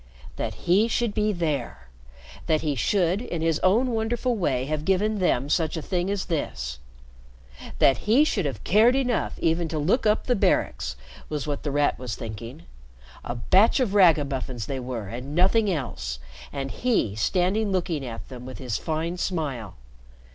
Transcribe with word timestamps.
That 0.35 0.55
he 0.67 0.87
should 0.87 1.13
be 1.13 1.31
there! 1.31 1.87
That 2.47 2.61
he 2.61 2.73
should, 2.73 3.21
in 3.21 3.43
his 3.43 3.59
own 3.59 3.91
wonderful 3.91 4.35
way, 4.35 4.65
have 4.65 4.83
given 4.83 5.19
them 5.19 5.47
such 5.47 5.77
a 5.77 5.81
thing 5.83 6.09
as 6.09 6.25
this. 6.25 6.79
That 7.77 7.97
he 7.99 8.23
should 8.23 8.45
have 8.47 8.63
cared 8.63 8.95
enough 8.95 9.37
even 9.37 9.67
to 9.67 9.77
look 9.77 10.07
up 10.07 10.25
the 10.25 10.35
Barracks, 10.35 10.95
was 11.29 11.45
what 11.45 11.61
The 11.61 11.69
Rat 11.69 11.99
was 11.99 12.15
thinking. 12.15 12.63
A 13.23 13.35
batch 13.35 13.79
of 13.79 13.93
ragamuffins 13.93 14.65
they 14.65 14.79
were 14.79 15.07
and 15.07 15.35
nothing 15.35 15.69
else, 15.71 16.17
and 16.51 16.71
he 16.71 17.13
standing 17.15 17.71
looking 17.71 18.03
at 18.03 18.27
them 18.27 18.43
with 18.43 18.57
his 18.57 18.79
fine 18.79 19.17
smile. 19.19 19.75